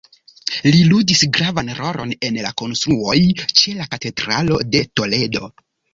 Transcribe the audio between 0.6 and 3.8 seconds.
Li ludis gravan rolon en konstruoj ĉe